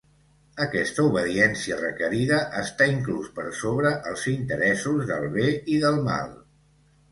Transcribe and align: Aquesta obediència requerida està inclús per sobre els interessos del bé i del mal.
Aquesta 0.63 1.03
obediència 1.09 1.77
requerida 1.81 2.39
està 2.63 2.89
inclús 2.95 3.29
per 3.37 3.47
sobre 3.61 3.93
els 4.15 4.27
interessos 4.35 5.07
del 5.13 5.31
bé 5.39 5.55
i 5.77 5.81
del 5.87 6.05
mal. 6.11 6.37